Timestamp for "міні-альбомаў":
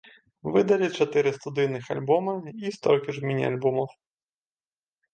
3.29-3.87